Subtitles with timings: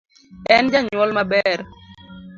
[0.55, 1.59] En janyuol maber